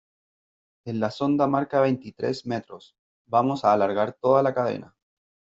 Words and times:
en 0.87 0.99
la 0.99 1.11
sonda 1.11 1.45
marca 1.45 1.79
veintitrés 1.79 2.47
metros. 2.47 2.95
vamos 3.27 3.63
a 3.63 3.71
alargar 3.73 4.13
toda 4.13 4.41
la 4.41 4.51
cadena 4.51 4.95